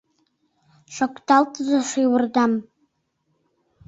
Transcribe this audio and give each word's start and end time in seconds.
Шокталтыза 0.95 1.79
шӱвырдам. 1.89 2.53